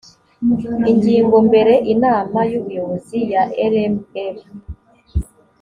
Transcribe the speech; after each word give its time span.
ingingo 0.91 1.35
mbere 1.47 1.73
inama 1.93 2.39
y 2.49 2.53
ubuyobozi 2.59 3.17
ya 3.31 3.43
rmf 3.71 4.37